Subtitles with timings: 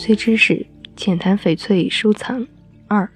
[0.00, 0.64] 翠知识，
[0.96, 2.46] 浅谈翡翠收藏。
[2.88, 3.06] 二，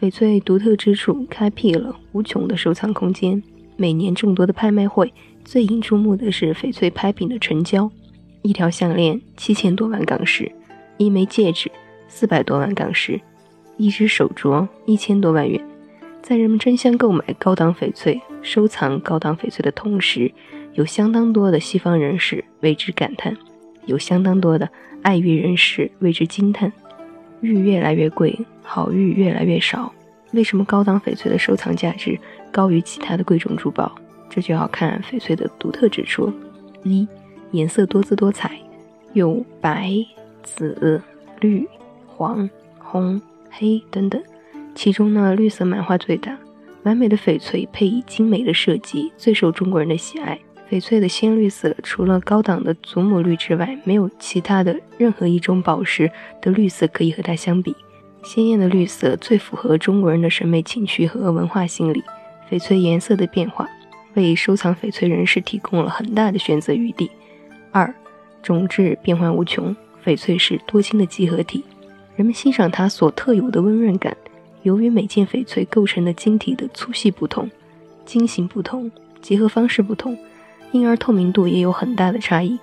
[0.00, 3.42] 翡翠独特之处开辟了无穷的收藏空间。
[3.76, 5.12] 每年众多的拍卖会，
[5.44, 7.92] 最引注目的是翡翠拍品的成交。
[8.40, 10.50] 一条项链七千多万港石，
[10.96, 11.70] 一枚戒指
[12.08, 13.20] 四百多万港石，
[13.76, 15.62] 一只手镯一千多万元。
[16.22, 20.32] 在人们争相购买高档翡翠、收藏高档翡翠的同时，
[20.72, 23.36] 有相当多的西方人士为之感叹，
[23.86, 24.68] 有相当多的
[25.02, 26.72] 爱玉人士为之惊叹。
[27.40, 29.92] 玉越来越贵，好玉越来越少。
[30.32, 32.18] 为什么高档翡翠的收藏价值
[32.50, 33.94] 高于其他的贵重珠宝？
[34.28, 36.32] 这就要看翡翠的独特之处。
[36.82, 37.06] 一、
[37.52, 38.58] 颜色多姿多彩，
[39.12, 39.92] 有白、
[40.42, 41.00] 紫、
[41.40, 41.66] 绿、
[42.06, 44.22] 黄、红、黑等等。
[44.74, 46.36] 其中呢，绿色漫画最大。
[46.82, 50.38] 完美的翡翠配以精美的设计，最受中国人的喜爱。
[50.70, 56.10] 翡翠的鲜绿色，除了高档的祖母绿之外，没有其他的任何一种宝石
[56.42, 57.74] 的绿色可以和它相比。
[58.24, 62.02] 鲜艳的绿色最符合中国人的审美情趣和文化心理。
[62.50, 63.68] 翡翠颜色的变化，
[64.14, 67.10] 为收藏翡翠人士提供了很大的选择余地。
[67.70, 67.94] 二，
[68.42, 71.64] 种质变幻无穷，翡翠是多晶的集合体，
[72.16, 74.16] 人们欣赏它所特有的温润感。
[74.62, 77.48] 由于每件翡翠构成的晶体的粗细不同，
[78.04, 80.16] 晶型不同，结合方式不同，
[80.72, 82.58] 因而透明度也有很大的差异，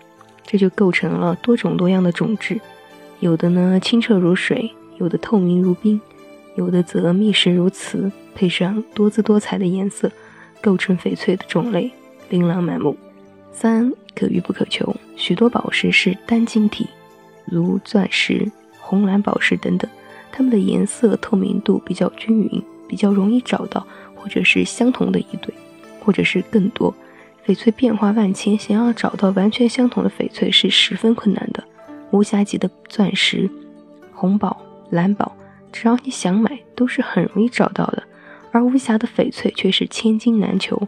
[0.45, 2.59] 这就构成了多种多样的种质。
[3.19, 5.99] 有的呢清澈如水，有的透明如冰，
[6.55, 10.11] 有的则密实如瓷，配上多姿多彩的颜色，
[10.61, 11.91] 构成翡翠的种类
[12.29, 12.95] 琳琅满目。
[13.51, 16.87] 三可遇不可求，许多宝石是单晶体，
[17.45, 19.89] 如钻石、红蓝宝石等等。
[20.31, 25.53] 它们的颜色透明度比较均匀，比较容易找到，或者是相同的一对，
[25.99, 26.93] 或者是更多。
[27.45, 31.63] 翡翠变化万千，想要找到完全相同的翡翠是十分困难的。
[32.11, 33.49] 无瑕级的钻石、
[34.13, 35.35] 红宝、蓝宝，
[35.71, 38.03] 只要你想买，都是很容易找到的。
[38.51, 40.81] 而无瑕的翡翠却是千金难求。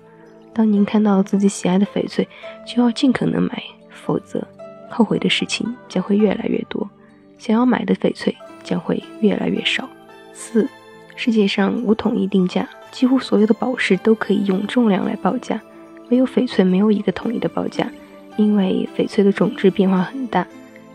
[0.54, 2.28] 当您看到自己喜爱的翡翠，
[2.66, 4.48] 就要尽可能买，否则
[4.90, 6.90] 后悔的事情将会越来越多。
[7.38, 8.36] 想要买的翡翠。
[8.66, 9.88] 将会越来越少。
[10.34, 10.68] 四，
[11.16, 15.62] 世界上无统一定价，几乎所有的宝石都可以用重量来报价，
[16.10, 17.90] 唯有翡翠没有一个统一的报价，
[18.38, 20.46] 因为翡翠的种质变化很大，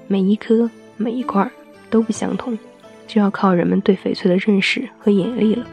[0.07, 1.51] 每一颗每一块
[1.89, 2.59] 都不相同，
[3.07, 5.67] 就要靠人们对翡翠的认识和眼力了。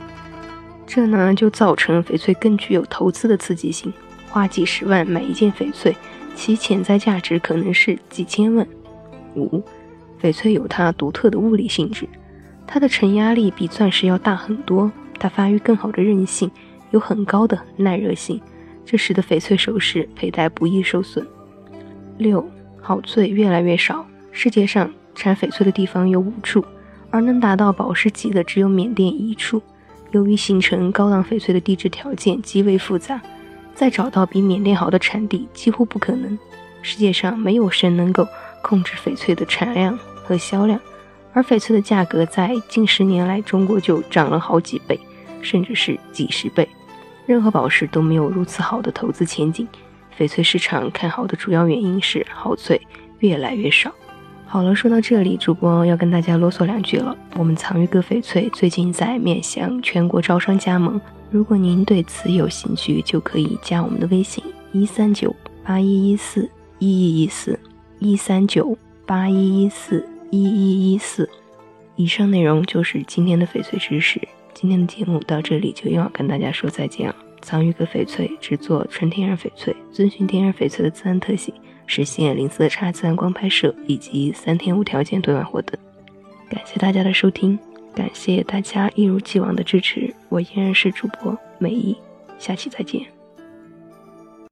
[0.85, 3.93] 这呢，就造成翡翠更具有投资的刺激性，
[4.29, 5.95] 花几十万买一件翡翠，
[6.33, 8.65] 其潜在价值可能是几千万。
[9.35, 9.61] 五。
[10.19, 12.07] 翡翠有它独特的物理性质，
[12.65, 16.49] 它的承压力比钻石要大很多，它发育更好的韧性，
[16.89, 18.41] 有很高的耐热性，
[18.87, 21.27] 这使得翡翠首饰佩戴不易受损。
[22.17, 22.49] 六，
[22.81, 26.63] 好翠越来越少，世界上产翡翠的地方有五处，
[27.09, 29.61] 而能达到宝石级的只有缅甸一处。
[30.11, 33.21] 由于形成高档翡翠的地质条件极为复杂，
[33.75, 36.39] 再找到比缅甸好的产地几乎不可能。
[36.81, 38.25] 世界上没有谁能够。
[38.63, 40.77] 控制翡翠的产量和销量，
[41.31, 44.99] 而翡翠的价格在近十年来，中国就涨了好几倍，
[45.41, 46.67] 甚至是几十倍。
[47.27, 49.67] 任何宝石都没有如此好的投资前景。
[50.17, 52.81] 翡翠市场看好的主要原因是好翠
[53.19, 53.93] 越来越少。
[54.47, 57.15] 好了，说到这里，主播要跟大家啰嗦两句了。
[57.35, 60.99] 我们藏玉阁翡翠最近在面向全国招商加盟，
[61.29, 66.49] 如果您对此有兴趣，就可以加我们的微信：一三九八一一四
[66.79, 67.59] 一一一四。
[67.99, 68.77] 一三九
[69.07, 71.27] 八一一四一一一四，
[71.95, 74.21] 以上内容就是今天的翡翠知识。
[74.59, 77.15] 今天的节目到这里就又要跟大家说再见了。
[77.43, 81.53] 藏玉阁翡翠制作纯天然翡翠，遵循天然翡翠的自然特性，
[81.85, 85.77] 实现零色差、自然光拍摄以及三天无条件兑换获得。
[86.49, 87.59] 感谢大家的收听，
[87.93, 90.11] 感谢大家一如既往的支持。
[90.27, 91.95] 我依然是主播美依，
[92.39, 93.16] 下期再见。